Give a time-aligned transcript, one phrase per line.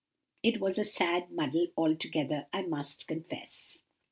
[0.41, 3.77] It was a sad muddle altogether, I must confess.